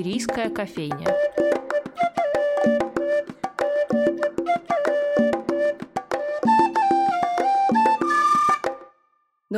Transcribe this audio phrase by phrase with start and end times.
[0.00, 1.14] Шумерийская кофейня.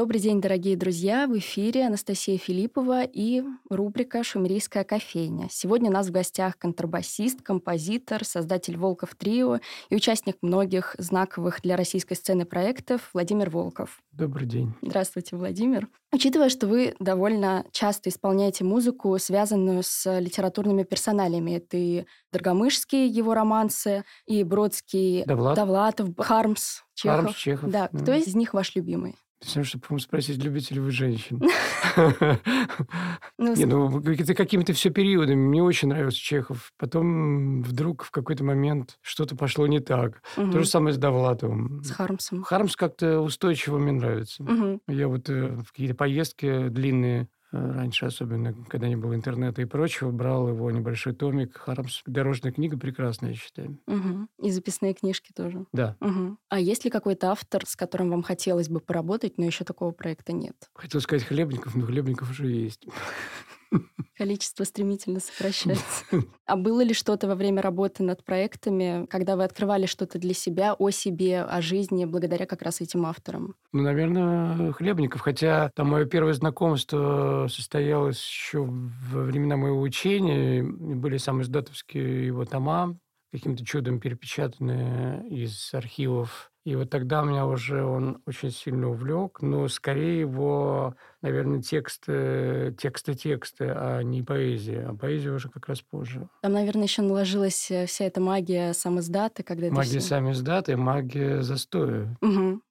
[0.02, 1.28] Добрый день, дорогие друзья!
[1.28, 5.46] В эфире Анастасия Филиппова и рубрика «Шумерийская кофейня».
[5.48, 9.60] Сегодня у нас в гостях контрабасист, композитор, создатель «Волков Трио»
[9.90, 14.00] и участник многих знаковых для российской сцены проектов Владимир Волков.
[14.10, 14.74] Добрый день.
[14.82, 15.86] Здравствуйте, Владимир.
[16.12, 23.34] Учитывая, что вы довольно часто исполняете музыку, связанную с литературными персоналиями, это и Драгомышские его
[23.34, 25.54] романсы, и Бродский, Довлат.
[25.54, 27.20] Довлатов, Хармс, Чехов.
[27.20, 27.70] Хармс, Чехов.
[27.70, 29.14] Да, кто из них ваш любимый?
[29.42, 31.40] Всем, чтобы по спросить, любите ли вы женщин.
[33.38, 35.34] Ну, Не, ну, это какими-то все периодами.
[35.34, 36.72] Мне очень нравился Чехов.
[36.78, 40.22] Потом вдруг в какой-то момент что-то пошло не так.
[40.36, 41.82] То же самое с Довлатовым.
[41.82, 42.44] С Хармсом.
[42.44, 44.44] Хармс как-то устойчиво мне нравится.
[44.86, 50.10] Я вот э, в какие-то поездки длинные, раньше особенно, когда не было интернета и прочего,
[50.10, 51.56] брал его небольшой томик.
[51.56, 53.78] Хармс, дорожная книга прекрасная, я считаю.
[53.86, 54.28] Мгм.
[54.40, 55.66] И записные книжки тоже.
[55.72, 55.96] Да.
[56.00, 56.38] Мгм.
[56.48, 60.32] А есть ли какой-то автор, с которым вам хотелось бы поработать, но еще такого проекта
[60.32, 60.56] нет?
[60.74, 62.86] Хотел сказать Хлебников, но Хлебников уже есть.
[64.16, 66.04] Количество стремительно сокращается.
[66.44, 70.74] А было ли что-то во время работы над проектами, когда вы открывали что-то для себя,
[70.74, 73.54] о себе, о жизни, благодаря как раз этим авторам?
[73.72, 75.22] Ну, наверное, Хлебников.
[75.22, 80.62] Хотя там мое первое знакомство состоялось еще во времена моего учения.
[80.62, 82.98] Были самые издатовские его тома,
[83.32, 86.51] каким-то чудом перепечатанные из архивов.
[86.64, 93.66] И вот тогда меня уже он очень сильно увлек, но скорее его, наверное, тексты, тексты-тексты,
[93.74, 94.86] а не поэзия.
[94.88, 96.28] А поэзия уже как раз позже.
[96.40, 101.42] Там, наверное, еще наложилась э, вся эта магия самоздата, когда Магия всё- сами издаты, магия
[101.42, 102.16] застоя.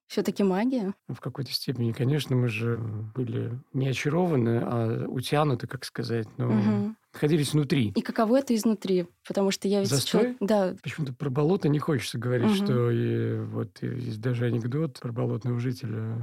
[0.07, 0.93] Все-таки магия?
[1.07, 2.77] В какой-то степени, конечно, мы же
[3.15, 6.97] были не очарованы, а утянуты, как сказать, но Мгм.
[7.13, 7.91] Находились внутри.
[7.95, 9.07] И каково это изнутри?
[9.27, 9.89] Потому что я ведь...
[9.89, 10.21] Застой?
[10.33, 10.75] чё- Да.
[10.81, 12.65] Почему-то про болото не хочется говорить, Мгм.
[12.65, 16.17] что и вот есть даже анекдот про болотного жителя,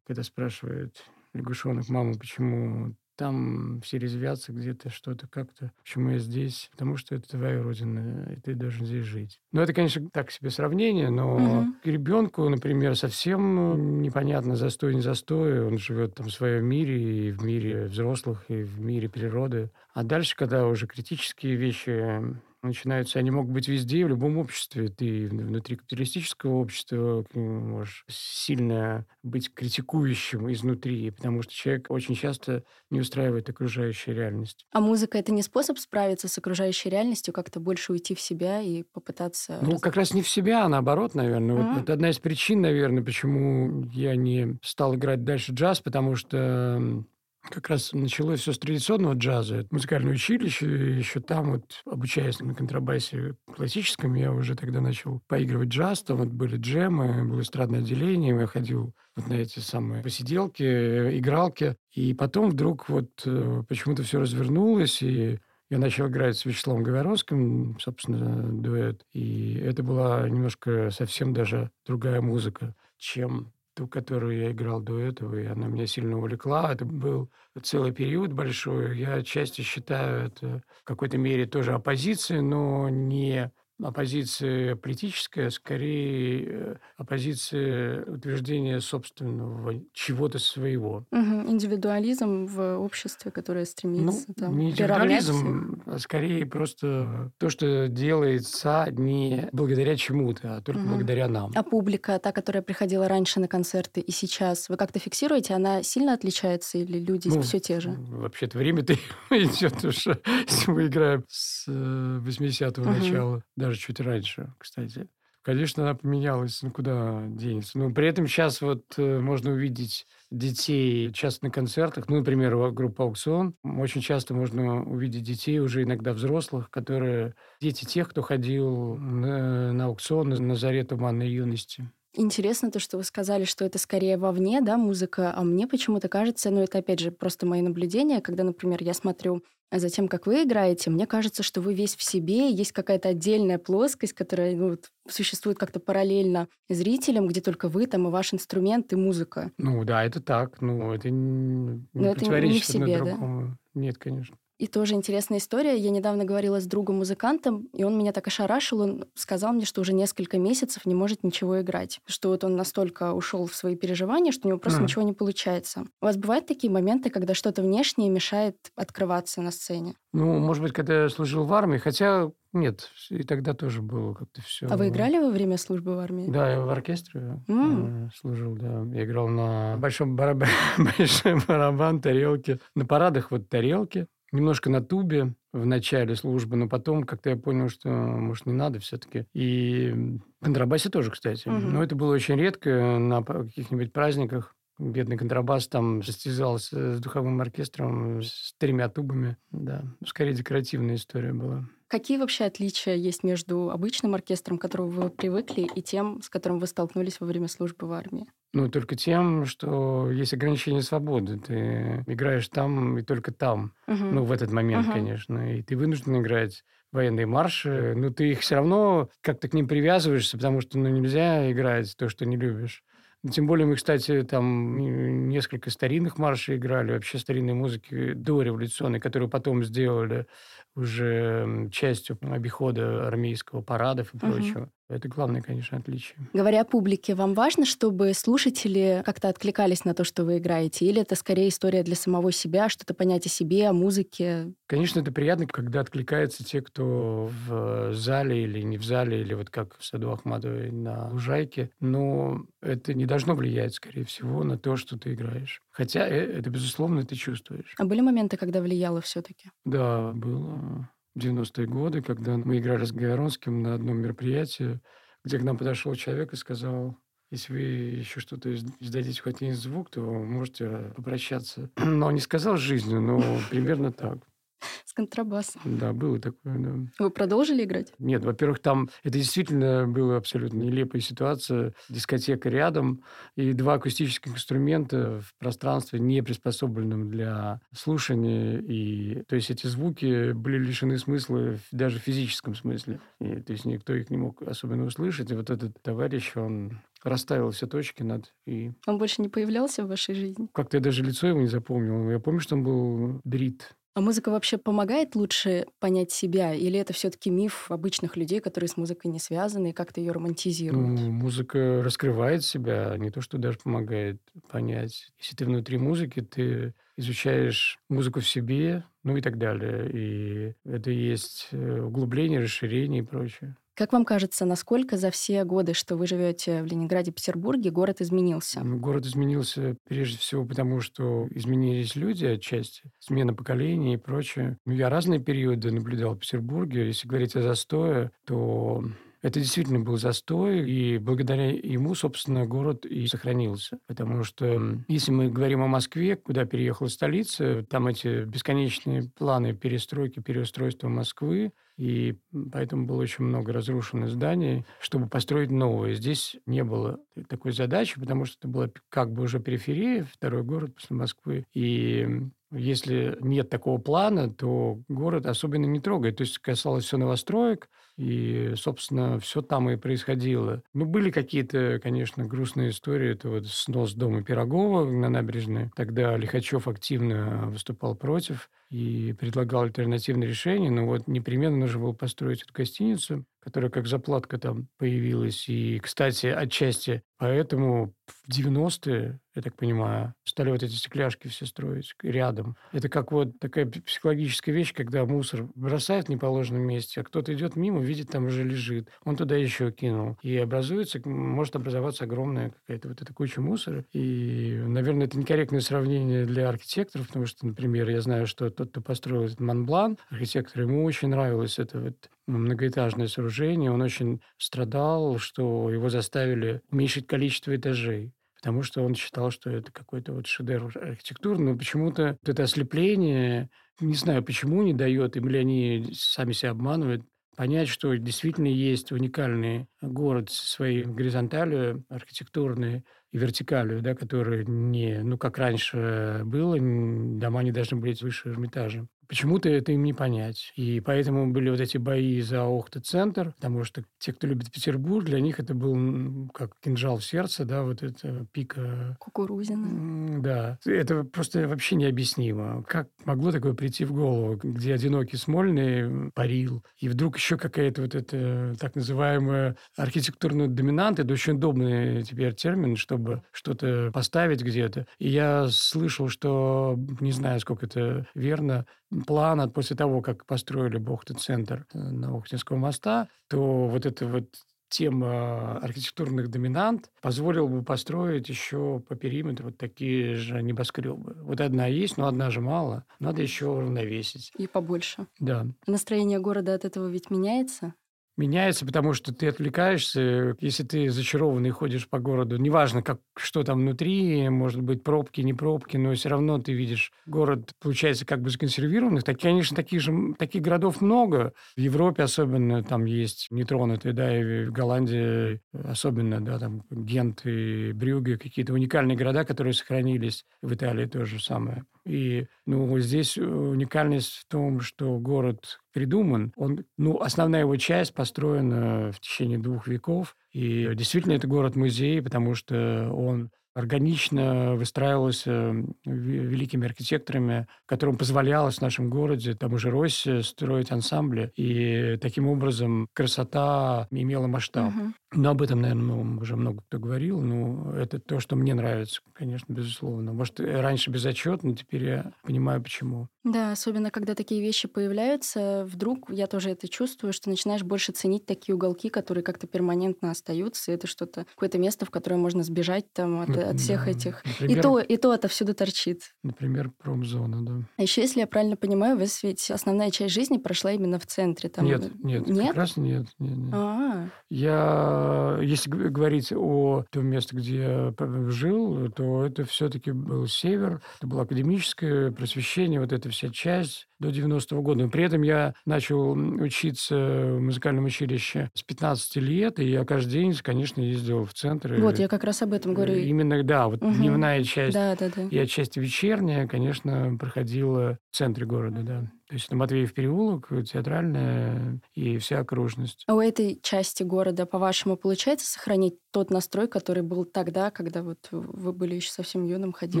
[0.06, 0.96] когда спрашивает
[1.34, 5.72] лягушонок маму, почему там все резвятся где-то, что-то как-то.
[5.82, 6.68] Почему я здесь?
[6.72, 9.40] Потому что это твоя родина, и ты должен здесь жить.
[9.52, 15.66] Ну, это, конечно, так себе сравнение, но к ребенку, например, совсем непонятно, застой, не застой.
[15.66, 19.70] Он живет там в своем мире, и в мире взрослых, и в мире природы.
[19.96, 22.20] А дальше, когда уже критические вещи
[22.62, 24.88] начинаются, они могут быть везде, в любом обществе.
[24.88, 33.00] Ты внутри капиталистического общества можешь сильно быть критикующим изнутри, потому что человек очень часто не
[33.00, 34.66] устраивает окружающая реальность.
[34.70, 38.82] А музыка— это не способ справиться с окружающей реальностью, как-то больше уйти в себя и
[38.82, 39.60] попытаться...
[39.62, 41.56] Ну, раз- как раз не в себя, а наоборот, наверное.
[41.56, 41.78] Вот Мгм.
[41.78, 47.02] это одна из причин, наверное, почему я не стал играть дальше джаз, потому что
[47.50, 49.56] как раз началось все с традиционного джаза.
[49.56, 55.68] Это музыкальное училище, еще там вот, обучаясь на контрабасе классическом, я уже тогда начал поигрывать
[55.68, 60.62] джаз, там вот были джемы, было эстрадное отделение, я ходил вот на эти самые посиделки,
[60.62, 66.44] э, игралки, и потом вдруг вот э, почему-то все развернулось, и я начал играть с
[66.44, 69.04] Вячеславом Говоронским, собственно, дуэт.
[69.12, 75.36] И это была немножко совсем даже другая музыка, чем ту, которую я играл до этого,
[75.38, 76.72] и она меня сильно увлекла.
[76.72, 77.30] Это был
[77.62, 78.98] целый период большой.
[78.98, 86.76] Я отчасти считаю это в какой-то мере тоже оппозицией, но не оппозиция политическая, скорее э,
[86.96, 91.04] оппозиция утверждения собственного чего-то своего.
[91.10, 91.50] Мгм.
[91.50, 98.86] Индивидуализм в обществе, которое Ну, стремится там, не индивидуализм, а скорее просто то, что делается
[98.90, 100.90] не благодаря чему-то, а только Мгм.
[100.90, 101.52] благодаря нам.
[101.54, 106.12] А публика, та, которая приходила раньше на концерты и сейчас, вы как-то фиксируете, она сильно
[106.14, 107.90] отличается или люди Ну, все те же?
[107.98, 108.94] Вообще-то время-то
[109.30, 112.92] идет уже, если мы играем с э, 80-го Мгм.
[112.98, 115.08] начала, даже чуть раньше, кстати.
[115.42, 117.78] Конечно, она поменялась, ну куда денется.
[117.78, 123.04] Но при этом сейчас вот э, можно увидеть детей часто на концертах, ну, например, группа
[123.04, 123.54] «Аукцион».
[123.62, 127.34] Очень часто можно увидеть детей, уже иногда взрослых, которые...
[127.60, 131.88] Дети тех, кто ходил на, на аукцион на заре туманной юности.
[132.18, 136.50] Интересно то, что вы сказали, что это скорее вовне, да, музыка, а мне почему-то кажется,
[136.50, 140.44] ну это опять же просто мои наблюдения, когда, например, я смотрю за тем, как вы
[140.44, 144.90] играете, мне кажется, что вы весь в себе, есть какая-то отдельная плоскость, которая ну, вот,
[145.08, 149.50] существует как-то параллельно зрителям, где только вы там и ваш инструмент, и музыка.
[149.58, 150.60] Ну да, это так.
[150.60, 153.10] Ну, это не, не Но это не в себе, одно да?
[153.12, 153.58] другому.
[153.74, 154.36] Нет, конечно.
[154.58, 155.76] И тоже интересная история.
[155.76, 158.80] Я недавно говорила с другом-музыкантом, и он меня так ошарашил.
[158.80, 162.00] Он сказал мне, что уже несколько месяцев не может ничего играть.
[162.06, 164.84] Что вот он настолько ушел в свои переживания, что у него просто mm.
[164.84, 165.84] ничего не получается.
[166.00, 169.94] У вас бывают такие моменты, когда что-то внешнее мешает открываться на сцене?
[170.12, 174.40] Ну, может быть, когда я служил в армии, хотя нет, и тогда тоже было как-то
[174.40, 174.66] все.
[174.68, 176.30] А вы играли во время службы в армии?
[176.30, 178.08] Да, я в оркестре mm.
[178.18, 178.86] служил, да.
[178.94, 180.52] Я играл на большом барабане,
[180.98, 182.58] большой барабан, тарелки.
[182.74, 187.68] На парадах вот тарелки немножко на тубе в начале службы, но потом как-то я понял,
[187.68, 189.26] что, может, не надо все-таки.
[189.32, 191.48] И контрабасе тоже, кстати.
[191.48, 191.58] Угу.
[191.58, 194.54] Но это было очень редко на каких-нибудь праздниках.
[194.78, 199.38] Бедный контрабас там состязался с духовым оркестром с тремя тубами.
[199.50, 201.66] Да, скорее декоративная история была.
[201.88, 206.58] Какие вообще отличия есть между обычным оркестром, к которому вы привыкли, и тем, с которым
[206.58, 208.26] вы столкнулись во время службы в армии?
[208.56, 211.38] Ну, только тем, что есть ограничение свободы.
[211.38, 213.74] Ты играешь там и только там.
[213.86, 214.04] Угу.
[214.04, 214.94] Ну, в этот момент, угу.
[214.94, 215.58] конечно.
[215.58, 220.38] И ты вынужден играть военные марши, но ты их все равно как-то к ним привязываешься,
[220.38, 222.82] потому что ну, нельзя играть то, что не любишь.
[223.30, 229.64] Тем более мы, кстати, там несколько старинных маршей играли, вообще старинной музыки дореволюционной, которую потом
[229.64, 230.26] сделали
[230.74, 234.70] уже частью обихода армейского парадов и прочего.
[234.88, 236.16] Это главное, конечно, отличие.
[236.32, 240.86] Говоря о публике, вам важно, чтобы слушатели как-то откликались на то, что вы играете?
[240.86, 244.52] Или это скорее история для самого себя, что-то понять о себе, о музыке?
[244.68, 249.50] Конечно, это приятно, когда откликаются те, кто в зале или не в зале, или вот
[249.50, 251.70] как в саду Ахматовой на лужайке.
[251.80, 255.62] Но это не должно влиять, скорее всего, на то, что ты играешь.
[255.70, 257.74] Хотя э, это, безусловно, ты чувствуешь.
[257.78, 259.50] А были моменты, когда влияло все-таки?
[259.64, 260.88] Да, было.
[261.16, 264.80] 90-е годы, когда мы играли с Гаверонским на одном мероприятии,
[265.24, 266.96] где к нам подошел человек и сказал,
[267.30, 271.70] если вы еще что-то издадите хоть один звук, то можете попрощаться.
[271.76, 273.20] Но он не сказал жизнью, но
[273.50, 274.18] примерно так.
[274.84, 275.60] С контрабасом.
[275.64, 276.74] Да, было такое, да.
[276.98, 277.92] Вы продолжили играть?
[277.98, 281.74] Нет, во-первых, там это действительно была абсолютно нелепая ситуация.
[281.88, 283.02] Дискотека рядом
[283.36, 288.58] и два акустических инструмента в пространстве, не приспособленном для слушания.
[288.58, 293.00] И, то есть эти звуки были лишены смысла даже в физическом смысле.
[293.20, 295.30] И, то есть никто их не мог особенно услышать.
[295.30, 298.72] И вот этот товарищ, он расставил все точки над «и».
[298.86, 300.48] Он больше не появлялся в вашей жизни?
[300.52, 302.10] Как-то я даже лицо его не запомнил.
[302.10, 303.76] Я помню, что он был брит.
[303.96, 306.52] А музыка вообще помогает лучше понять себя?
[306.52, 310.98] Или это все-таки миф обычных людей, которые с музыкой не связаны и как-то ее романтизируют?
[310.98, 314.20] Ну, музыка раскрывает себя, не то, что даже помогает
[314.50, 315.08] понять.
[315.18, 319.90] Если ты внутри музыки, ты изучаешь музыку в себе, ну и так далее.
[319.90, 323.56] И это есть э, углубление, расширение и прочее.
[323.76, 328.62] Как вам кажется, насколько за все годы, что вы живете в Ленинграде, Петербурге, город изменился?
[328.64, 334.56] Город изменился прежде всего потому, что изменились люди отчасти, смена поколений и прочее.
[334.64, 336.86] Ну, я разные периоды наблюдал в Петербурге.
[336.86, 338.82] Если говорить о застое, то
[339.20, 343.78] это действительно был застой, и благодаря ему, собственно, город и сохранился.
[343.86, 350.20] Потому что если мы говорим о Москве, куда переехала столица, там эти бесконечные планы перестройки,
[350.20, 352.16] переустройства Москвы, и
[352.52, 355.94] поэтому было очень много разрушенных зданий, чтобы построить новые.
[355.94, 360.74] Здесь не было такой задачи, потому что это была как бы уже периферия, второй город
[360.74, 361.44] после Москвы.
[361.52, 362.08] И
[362.52, 366.16] если нет такого плана, то город особенно не трогает.
[366.16, 370.62] То есть касалось все новостроек, и, собственно, все там и происходило.
[370.74, 373.12] Ну, были какие-то, конечно, грустные истории.
[373.12, 375.70] Это вот снос дома Пирогова на набережной.
[375.74, 380.70] Тогда Лихачев активно выступал против и предлагал альтернативные решения.
[380.70, 385.48] Но вот непременно нужно было построить эту гостиницу, которая как заплатка там появилась.
[385.48, 391.94] И, кстати, отчасти поэтому в 90-е, я так понимаю, стали вот эти стекляшки все строить
[392.02, 392.56] рядом.
[392.72, 397.54] Это как вот такая психологическая вещь, когда мусор бросает в неположенном месте, а кто-то идет
[397.56, 398.88] мимо, видит, там уже лежит.
[399.04, 400.16] Он туда еще кинул.
[400.22, 403.84] И образуется, может образоваться огромная какая-то вот эта куча мусора.
[403.92, 408.80] И, наверное, это некорректное сравнение для архитекторов, потому что, например, я знаю, что тот, кто
[408.80, 413.70] построил этот Монблан, архитектор, ему очень нравилось это вот многоэтажное сооружение.
[413.70, 418.12] Он очень страдал, что его заставили уменьшить количество этажей
[418.46, 423.50] потому что он считал, что это какой-то вот шедевр архитектуры, но почему-то вот это ослепление,
[423.80, 427.02] не знаю, почему не дает, или они сами себя обманывают,
[427.36, 435.00] понять, что действительно есть уникальный город со своей горизонталью архитектурной и вертикалью, да, которые не,
[435.02, 438.88] ну, как раньше было, дома не должны быть выше Эрмитажа.
[439.08, 440.52] Почему-то это им не понять.
[440.56, 445.20] И поэтому были вот эти бои за Охта-центр, потому что те, кто любит Петербург, для
[445.20, 448.96] них это был как кинжал в сердце, да, вот это пика...
[449.00, 450.20] Кукурузина.
[450.20, 450.58] Да.
[450.64, 452.62] Это просто вообще необъяснимо.
[452.64, 457.94] Как могло такое прийти в голову, где одинокий Смольный парил, и вдруг еще какая-то вот
[457.94, 464.86] эта так называемая архитектурная доминанта, это очень удобный теперь термин, чтобы что-то поставить где-то.
[464.98, 468.66] И я слышал, что, не знаю, сколько это верно,
[469.04, 474.26] плана после того, как построили Бохты-центр э, на Охтинского моста, то вот эта вот
[474.68, 481.16] тема архитектурных доминант позволила бы построить еще по периметру вот такие же небоскребы.
[481.22, 482.84] Вот одна есть, но одна же мало.
[482.98, 484.32] Надо еще равновесить.
[484.36, 485.06] И побольше.
[485.20, 485.46] Да.
[485.66, 487.74] Настроение города от этого ведь меняется?
[488.16, 490.36] Меняется, потому что ты отвлекаешься.
[490.40, 495.34] Если ты зачарованный ходишь по городу, неважно, как, что там внутри, может быть, пробки, не
[495.34, 499.04] пробки, но все равно ты видишь город, получается, как бы законсервированных.
[499.04, 501.32] Так, конечно, таких же таких городов много.
[501.56, 507.72] В Европе особенно там есть нетронутые, да, и в Голландии особенно, да, там Гент и
[507.72, 510.24] Брюге, какие-то уникальные города, которые сохранились.
[510.42, 511.64] В Италии то же самое.
[511.86, 516.32] И ну, здесь уникальность в том, что город придуман.
[516.36, 520.16] Он, ну, основная его часть построена в течение двух веков.
[520.32, 525.54] И действительно это город-музей, потому что он органично выстраивался
[525.86, 531.32] великими архитекторами, которым позволялось в нашем городе, тому же Росси, строить ансамбли.
[531.36, 534.74] И таким образом красота имела масштаб.
[534.74, 534.92] Угу.
[535.16, 537.20] Но об этом, наверное, ну, уже много кто говорил.
[537.20, 540.12] Но это то, что мне нравится, конечно, безусловно.
[540.12, 543.08] Может, раньше безотчетно, теперь я понимаю, почему.
[543.24, 548.26] Да, особенно когда такие вещи появляются, вдруг я тоже это чувствую, что начинаешь больше ценить
[548.26, 550.70] такие уголки, которые как-то перманентно остаются.
[550.70, 553.90] Это что-то, какое-то место, в которое можно сбежать там от, от всех да.
[553.90, 554.24] этих.
[554.24, 556.14] Например, и то, и то отовсюду торчит.
[556.22, 557.68] Например, промзона, да.
[557.76, 561.48] А еще, если я правильно понимаю, вы ведь основная часть жизни прошла именно в центре.
[561.48, 561.64] Там...
[561.64, 563.08] Нет, нет, нет, как раз нет.
[563.18, 563.54] нет, нет.
[563.54, 564.10] А-а-а.
[564.30, 565.05] Я Э,
[565.42, 567.94] если говорить о том месте, где я
[568.28, 574.10] жил, то это все-таки был север, это было академическое просвещение, вот эта вся часть до
[574.10, 574.88] 90-го года.
[574.88, 580.34] При этом я начал учиться в музыкальном училище с 15 лет, и я каждый день,
[580.42, 581.74] конечно, ездил в центр.
[581.80, 582.94] Вот, я как раз об этом говорю.
[582.94, 583.92] Именно, да, вот угу.
[583.92, 585.22] дневная часть да, да, да.
[585.30, 589.10] и отчасти вечерняя, конечно, проходила в центре города, да.
[589.28, 593.02] То есть это Матвеев переулок, театральная и вся окружность.
[593.08, 598.28] А у этой части города, по-вашему, получается сохранить тот настрой, который был тогда, когда вот
[598.30, 600.00] вы были еще совсем юным, ходили?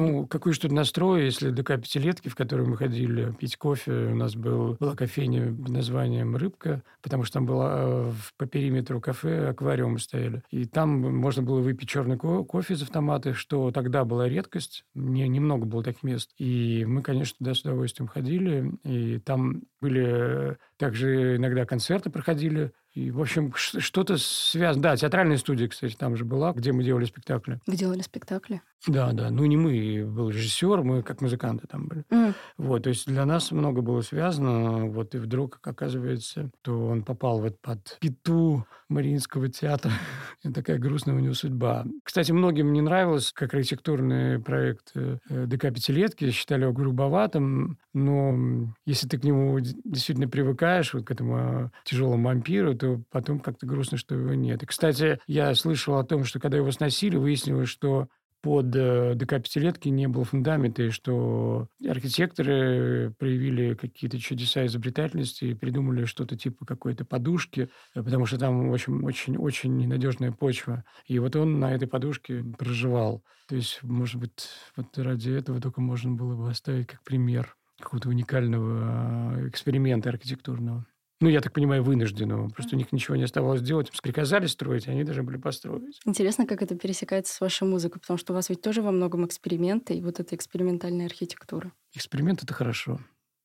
[0.00, 4.14] Ну, какой же тут настрой, если ДК пятилетки, в которую мы ходили пить кофе, у
[4.14, 9.48] нас был, была кофейня под названием «Рыбка», потому что там было э, по периметру кафе
[9.48, 10.42] аквариумы стояли.
[10.50, 14.84] И там можно было выпить черный кофе из автомата, что тогда была редкость.
[14.94, 16.30] Не, немного было таких мест.
[16.38, 18.72] И мы, конечно, туда с удовольствием ходили.
[18.84, 22.72] И там были также иногда концерты проходили.
[22.96, 24.82] И, в общем, что-то связано.
[24.82, 27.60] Да, театральная студия, кстати, там же была, где мы делали спектакли.
[27.66, 28.62] Вы делали спектакли?
[28.86, 29.30] Да, да.
[29.30, 32.04] Ну, не мы, был режиссер, мы как музыканты там были.
[32.10, 32.34] Mm.
[32.56, 34.86] Вот, то есть для нас много было связано.
[34.86, 39.92] Вот, и вдруг, оказывается, то он попал вот под пету Мариинского театра.
[40.42, 41.84] и такая грустная у него судьба.
[42.02, 46.30] Кстати, многим не нравилось, как архитектурный проект э, ДК «Пятилетки».
[46.30, 47.78] Считали его грубоватым.
[47.92, 53.02] Но если ты к нему действительно привыкаешь, вот к этому э, тяжелому вампиру, то то
[53.10, 54.62] потом как-то грустно, что его нет.
[54.62, 58.08] И, кстати, я слышал о том, что когда его сносили, выяснилось, что
[58.42, 65.54] под э, ДК пятилетки не было фундамента, и что архитекторы проявили какие-то чудеса изобретательности и
[65.54, 70.84] придумали что-то типа какой-то подушки, потому что там очень-очень-очень ненадежная почва.
[71.06, 73.24] И вот он на этой подушке проживал.
[73.48, 78.08] То есть, может быть, вот ради этого только можно было бы оставить как пример какого-то
[78.08, 80.86] уникального э, эксперимента архитектурного.
[81.20, 82.50] Ну, я так понимаю, вынужденного.
[82.50, 83.88] Просто у них ничего не оставалось делать.
[83.88, 85.98] Им приказали строить, и они должны были построить.
[86.04, 89.24] Интересно, как это пересекается с вашей музыкой, потому что у вас ведь тоже во многом
[89.24, 91.72] эксперименты, и вот эта экспериментальная архитектура.
[91.94, 93.00] Эксперимент— это хорошо.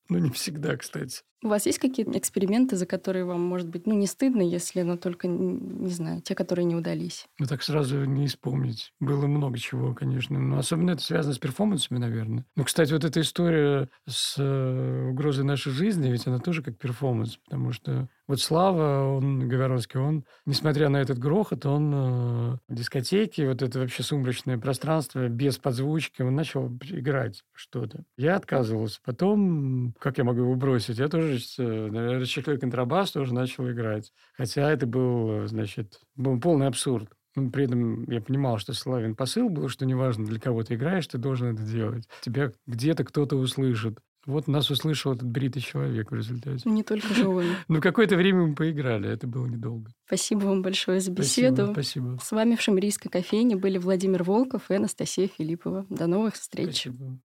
[0.10, 1.22] Но не всегда, кстати.
[1.44, 4.96] У вас есть какие-то эксперименты, за которые вам, может быть, ну, не стыдно, если, но
[4.96, 7.26] только, не знаю, те, которые не удались?
[7.40, 8.94] Ну, так сразу не вспомнить.
[9.00, 10.40] Было много чего, конечно.
[10.40, 12.46] Но особенно это связано с перформансами, наверное.
[12.56, 17.38] Ну, кстати, вот эта история с э, угрозой нашей жизни, ведь она тоже как перформанс,
[17.38, 23.46] потому что вот Слава, он, Говоронский, он, несмотря на этот грохот, он э, в дискотеке,
[23.46, 28.06] вот это вообще сумрачное пространство, без подзвучки, он начал играть что-то.
[28.16, 29.00] Я отказывался.
[29.04, 31.00] Потом, как я могу его бросить?
[31.00, 34.12] Я тоже тоже расчехлил контрабас, тоже начал играть.
[34.34, 37.10] Хотя это был, значит, был полный абсурд.
[37.36, 41.08] Но при этом я понимал, что Славин посыл был, что неважно, для кого ты играешь,
[41.08, 42.08] ты должен это делать.
[42.22, 44.00] Тебя где-то кто-то услышит.
[44.28, 46.70] Вот нас услышал этот бритый человек в результате.
[46.70, 47.46] Не только же он.
[47.68, 49.92] Ну, какое-то время мы поиграли, это было недолго.
[50.06, 51.72] Спасибо вам большое за беседу.
[51.72, 52.20] Спасибо, спасибо.
[52.22, 55.88] С вами в Шамрийской кофейне были Владимир Волков и Анастасия Филиппова.
[55.90, 56.82] До новых встреч.
[56.82, 57.20] Спасибо.